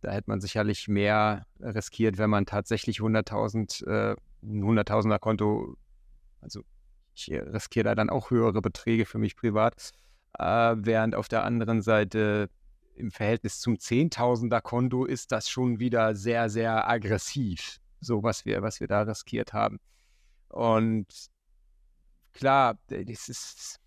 [0.00, 5.76] Da hätte man sicherlich mehr riskiert, wenn man tatsächlich 100.000, äh, ein 100.000er Konto,
[6.40, 6.62] also
[7.14, 9.92] ich äh, riskiere da dann auch höhere Beträge für mich privat,
[10.38, 12.48] äh, während auf der anderen Seite
[12.94, 18.62] im Verhältnis zum 10.000er Konto ist das schon wieder sehr, sehr aggressiv, so was wir,
[18.62, 19.78] was wir da riskiert haben.
[20.48, 21.06] Und
[22.32, 23.80] klar, es ist,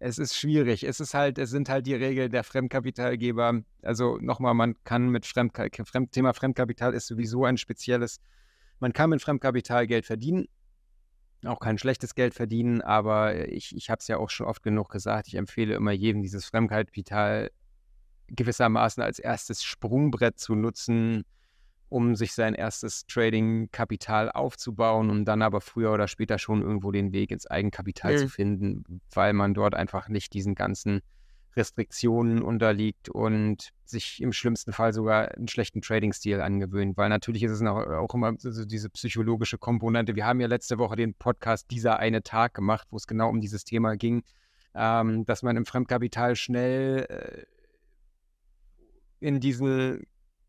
[0.00, 0.84] es ist schwierig.
[0.84, 3.62] Es ist halt, es sind halt die Regeln der Fremdkapitalgeber.
[3.82, 8.20] Also nochmal, man kann mit Fremdka Fremd Thema Fremdkapital ist sowieso ein spezielles.
[8.80, 10.46] Man kann mit Fremdkapital Geld verdienen,
[11.44, 14.88] auch kein schlechtes Geld verdienen, aber ich, ich habe es ja auch schon oft genug
[14.90, 15.28] gesagt.
[15.28, 17.50] Ich empfehle immer jedem, dieses Fremdkapital
[18.28, 21.24] gewissermaßen als erstes Sprungbrett zu nutzen,
[21.88, 27.12] um sich sein erstes Trading-Kapital aufzubauen, um dann aber früher oder später schon irgendwo den
[27.12, 28.16] Weg ins Eigenkapital Mhm.
[28.18, 31.00] zu finden, weil man dort einfach nicht diesen ganzen
[31.56, 37.50] Restriktionen unterliegt und sich im schlimmsten Fall sogar einen schlechten Trading-Stil angewöhnt, weil natürlich ist
[37.52, 40.14] es auch, immer so so diese psychologische Komponente.
[40.14, 43.40] Wir haben ja letzte Woche den Podcast Dieser eine Tag gemacht, wo es genau um
[43.40, 44.22] dieses Thema ging,
[44.74, 47.46] ähm, dass man im Fremdkapital schnell äh,
[49.20, 50.00] in diese,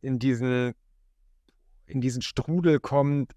[0.01, 0.73] in diese,
[1.89, 3.33] in diesen Strudel kommt,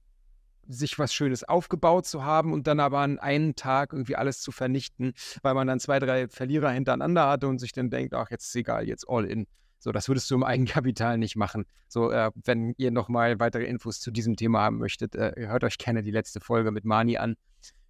[0.69, 4.53] sich was Schönes aufgebaut zu haben und dann aber an einem Tag irgendwie alles zu
[4.53, 5.13] vernichten,
[5.43, 8.57] weil man dann zwei, drei Verlierer hintereinander hatte und sich dann denkt, ach, jetzt ist
[8.57, 9.47] egal, jetzt all in.
[9.79, 11.65] So, das würdest du im Eigenkapital nicht machen.
[11.89, 15.77] So, äh, wenn ihr nochmal weitere Infos zu diesem Thema haben möchtet, äh, hört euch
[15.77, 17.35] gerne die letzte Folge mit Mani an.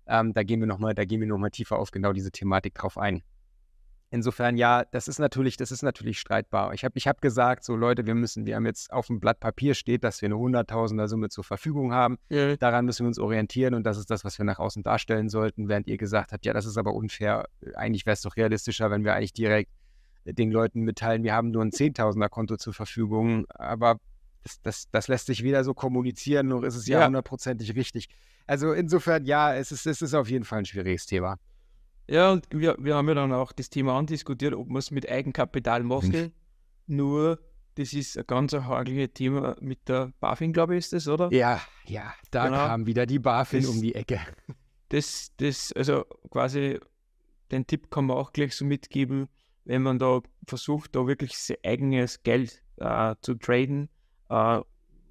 [0.06, 2.96] Ähm, da gehen wir nochmal, da gehen wir nochmal tiefer auf genau diese Thematik drauf
[2.96, 3.22] ein.
[4.14, 6.74] Insofern, ja, das ist natürlich, das ist natürlich streitbar.
[6.74, 9.40] Ich habe ich hab gesagt, so Leute, wir müssen, wir haben jetzt auf dem Blatt
[9.40, 12.18] Papier steht, dass wir eine Hunderttausender Summe zur Verfügung haben.
[12.28, 12.54] Ja.
[12.56, 15.66] Daran müssen wir uns orientieren und das ist das, was wir nach außen darstellen sollten,
[15.70, 17.48] während ihr gesagt habt, ja, das ist aber unfair.
[17.74, 19.70] Eigentlich wäre es doch realistischer, wenn wir eigentlich direkt
[20.26, 23.96] den Leuten mitteilen, wir haben nur ein Zehntausender Konto zur Verfügung, aber
[24.42, 27.06] das, das, das lässt sich wieder so kommunizieren, nur ist es ja Ja.
[27.06, 28.08] hundertprozentig richtig.
[28.46, 31.38] Also insofern, ja, es ist, es ist auf jeden Fall ein schwieriges Thema.
[32.08, 35.08] Ja, und wir, wir haben ja dann auch das Thema andiskutiert, ob wir es mit
[35.08, 36.32] Eigenkapital machen.
[36.86, 37.38] Nur,
[37.76, 41.32] das ist ein ganz hagliches Thema mit der BaFin, glaube ich, ist das, oder?
[41.32, 42.56] Ja, ja, da Genau.
[42.66, 44.20] kam wieder die BaFin Das- um die Ecke.
[44.90, 46.78] Das, das, also quasi,
[47.50, 49.26] den Tipp kann man auch gleich so mitgeben,
[49.64, 53.88] wenn man da versucht, da wirklich sein eigenes Geld äh, zu traden
[54.28, 54.60] äh,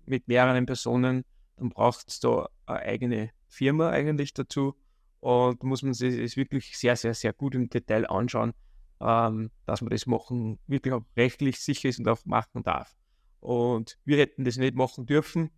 [0.06, 1.26] mit mehreren Personen,
[1.58, 4.76] dann braucht es da eine eigene Firma eigentlich dazu
[5.22, 8.54] und muss man sich das wirklich sehr, sehr, sehr gut im Detail anschauen,
[9.00, 12.96] ähm, dass man das machen, wirklich auch rechtlich sicher ist und auch machen darf.
[13.40, 15.52] Und wir hätten das nicht machen dürfen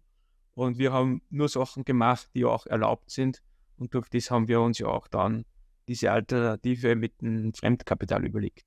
[0.53, 3.41] und wir haben nur Sachen gemacht, die auch erlaubt sind
[3.77, 5.45] und durch das haben wir uns ja auch dann
[5.87, 8.65] diese Alternative mit dem Fremdkapital überlegt.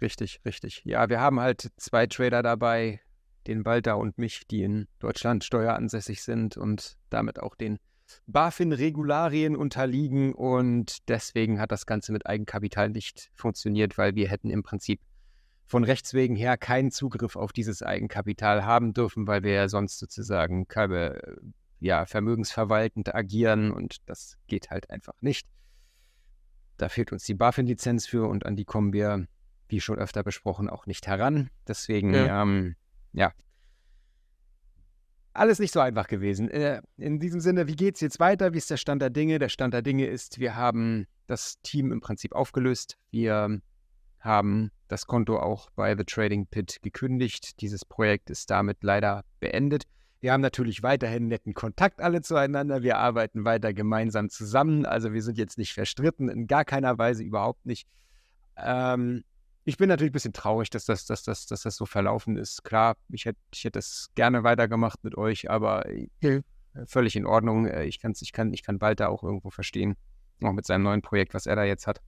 [0.00, 0.82] Richtig, richtig.
[0.84, 3.00] Ja, wir haben halt zwei Trader dabei,
[3.46, 7.78] den Walter und mich, die in Deutschland steueransässig sind und damit auch den
[8.26, 10.34] BaFin-Regularien unterliegen.
[10.34, 15.00] Und deswegen hat das Ganze mit Eigenkapital nicht funktioniert, weil wir hätten im Prinzip
[15.66, 19.98] von Rechts wegen her keinen Zugriff auf dieses Eigenkapital haben dürfen, weil wir ja sonst
[20.00, 21.36] sozusagen keine, äh,
[21.78, 25.46] ja, vermögensverwaltend agieren und das geht halt einfach nicht.
[26.76, 29.26] Da fehlt uns die BaFin-Lizenz für und an die kommen wir
[29.68, 31.50] wie schon öfter besprochen, auch nicht heran.
[31.68, 32.42] Deswegen, Ja.
[32.42, 32.74] ähm,
[33.12, 33.32] ja.
[35.32, 36.50] Alles nicht so einfach gewesen.
[36.50, 38.52] Äh, in diesem Sinne, wie geht es jetzt weiter?
[38.52, 39.38] Wie ist der Stand der Dinge?
[39.38, 42.96] Der Stand der Dinge ist, wir haben das Team im Prinzip aufgelöst.
[43.10, 43.60] Wir
[44.18, 47.60] haben das Konto auch bei The Trading Pit gekündigt.
[47.60, 49.84] Dieses Projekt ist damit leider beendet.
[50.20, 52.82] Wir haben natürlich weiterhin netten Kontakt alle zueinander.
[52.82, 54.84] Wir arbeiten weiter gemeinsam zusammen.
[54.84, 57.88] Also wir sind jetzt nicht verstritten, in gar keiner Weise überhaupt nicht.
[58.56, 59.24] Ähm,
[59.70, 62.64] ich bin natürlich ein bisschen traurig, dass das, dass, das, dass das so verlaufen ist.
[62.64, 65.86] Klar, ich hätte ich hätt das gerne weitergemacht mit euch, aber
[66.74, 67.66] äh, völlig in Ordnung.
[67.66, 69.96] Äh, Ich, kann's, ich, kann, ich kann Walter auch irgendwo verstehen,
[70.42, 72.00] auch mit seinem neuen Projekt, was er da jetzt hat.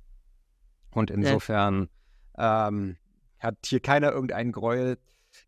[0.90, 1.88] Und insofern
[2.36, 2.96] ähm,
[3.38, 4.98] hat hier keiner irgendeinen Gräuel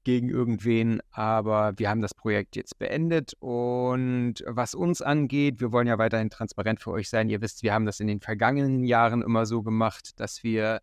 [0.05, 5.87] gegen irgendwen, aber wir haben das Projekt jetzt beendet und was uns angeht, wir wollen
[5.89, 7.29] ja weiterhin transparent für euch sein.
[7.29, 10.81] Ihr wisst, wir haben das in den vergangenen Jahren immer so gemacht, dass wir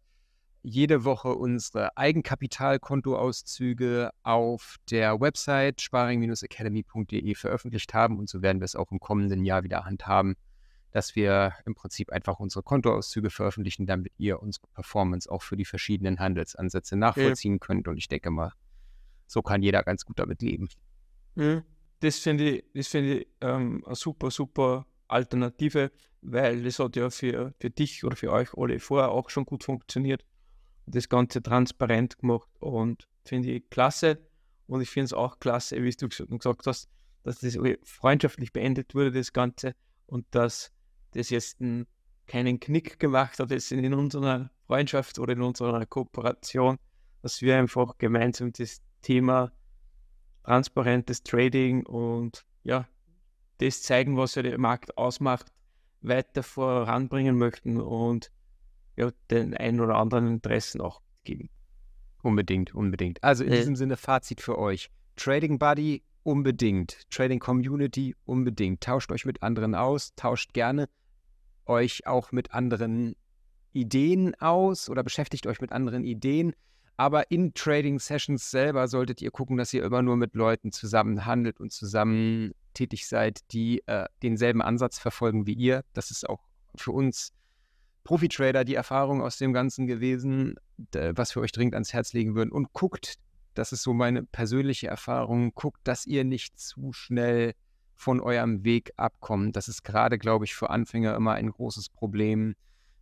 [0.64, 8.76] jede Woche unsere Eigenkapitalkontoauszüge auf der Website sparing-academy.de veröffentlicht haben und so werden wir es
[8.76, 10.36] auch im kommenden Jahr wieder handhaben,
[10.92, 15.66] dass wir im Prinzip einfach unsere Kontoauszüge veröffentlichen, damit ihr unsere Performance auch für die
[15.66, 17.68] verschiedenen Handelsansätze nachvollziehen okay.
[17.68, 18.54] könnt und ich denke mal,
[19.26, 20.70] so kann jeder ganz gut damit leben.
[21.36, 21.64] Mhm.
[22.02, 27.10] Das finde ich, das find ich ähm, eine super, super Alternative, weil das hat ja
[27.10, 30.26] für, für dich oder für euch alle vorher auch schon gut funktioniert.
[30.86, 34.20] Das Ganze transparent gemacht und finde ich klasse.
[34.68, 36.90] Und ich finde es auch klasse, wie du gesagt hast,
[37.24, 39.76] dass das freundschaftlich beendet wurde, das Ganze,
[40.08, 40.72] und dass
[41.12, 41.88] das jetzt einen,
[42.28, 46.78] keinen Knick gemacht hat, jetzt in unserer Freundschaft oder in unserer Kooperation,
[47.22, 49.52] dass wir einfach gemeinsam das Thema
[50.44, 52.88] transparentes Trading und ja,
[53.58, 55.52] das zeigen, was ja der Markt ausmacht,
[56.02, 58.32] weiter voranbringen möchten und
[58.96, 61.50] ja, den einen oder anderen Interessen auch geben.
[62.24, 63.24] Unbedingt, unbedingt.
[63.24, 63.58] Also in äh.
[63.58, 64.90] diesem Sinne Fazit für euch.
[65.16, 67.10] Trading Buddy unbedingt.
[67.10, 68.82] Trading Community unbedingt.
[68.82, 70.88] Tauscht euch mit anderen aus, tauscht gerne
[71.66, 73.16] euch auch mit anderen
[73.74, 76.54] Ideen aus oder beschäftigt euch mit anderen Ideen.
[76.98, 81.26] Aber in Trading Sessions selber solltet ihr gucken, dass ihr immer nur mit Leuten zusammen
[81.26, 85.84] handelt und zusammen tätig seid, die äh, denselben Ansatz verfolgen wie ihr.
[85.94, 86.42] Das ist auch
[86.76, 87.34] für uns
[88.04, 90.56] Profi-Trader die Erfahrung aus dem Ganzen gewesen,
[90.94, 92.52] was wir euch dringend ans Herz legen würden.
[92.52, 93.16] Und guckt,
[93.54, 97.54] das ist so meine persönliche Erfahrung, guckt, dass ihr nicht zu schnell
[97.96, 99.56] von eurem Weg abkommt.
[99.56, 102.56] Das ist gerade, glaube ich, für Anfänger immer ein großes Problem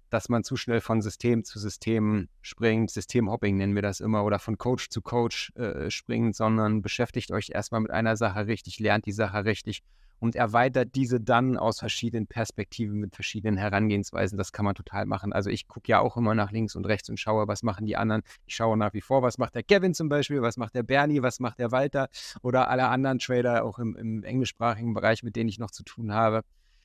[0.09, 2.91] dass man zu schnell von System zu System springt.
[2.91, 7.49] Systemhopping nennen wir das immer oder von Coach zu Coach äh, springt, sondern beschäftigt euch
[7.53, 9.83] erstmal mit einer Sache richtig, lernt die Sache richtig
[10.19, 14.38] und erweitert diese dann aus verschiedenen Perspektiven mit verschiedenen Herangehensweisen.
[14.38, 15.34] Das kann man total machen.
[15.34, 17.97] Also ich gucke ja auch immer nach links und rechts und schaue, was machen die
[17.97, 18.21] anderen.
[18.45, 21.21] Ich schaue nach wie vor, was macht der Kevin zum Beispiel, was macht der Bernie,
[21.21, 22.10] was macht der Walter
[22.41, 26.13] oder alle anderen Trader auch im, im englischsprachigen Bereich, mit denen ich noch zu tun
[26.13, 26.43] habe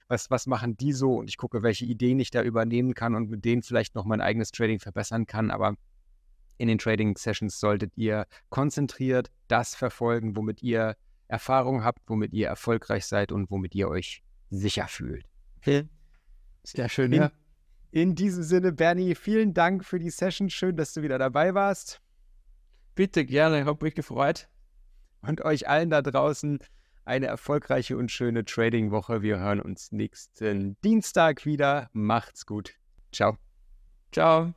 [0.08, 3.30] was, was machen die so und ich gucke, welche Ideen ich da übernehmen kann und
[3.30, 5.50] mit denen vielleicht noch mein eigenes Trading verbessern kann.
[5.50, 5.76] Aber
[6.58, 10.96] in den Trading-Sessions solltet ihr konzentriert das verfolgen, womit ihr
[11.28, 15.26] Erfahrung habt, womit ihr erfolgreich seid und womit ihr euch sicher fühlt.
[16.62, 17.32] Sehr schön, in, ja.
[17.90, 20.50] In diesem Sinne, Bernie, vielen Dank für die Session.
[20.50, 22.00] Schön, dass du wieder dabei warst.
[22.94, 24.48] Bitte gerne, ich habe mich gefreut.
[25.20, 26.58] Und euch allen da draußen
[27.04, 29.22] eine erfolgreiche und schöne Trading-Woche.
[29.22, 31.88] Wir hören uns nächsten Dienstag wieder.
[31.92, 32.74] Macht's gut.
[33.12, 33.36] Ciao.
[34.12, 34.54] Ciao.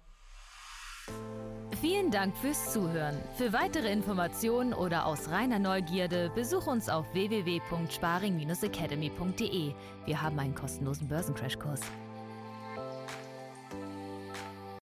[1.80, 3.16] Vielen Dank fürs Zuhören.
[3.36, 9.74] Für weitere Informationen oder aus reiner Neugierde besuch uns auf www.sparing-academy.de.
[10.06, 11.82] Wir haben einen kostenlosen Börsencrashkurs.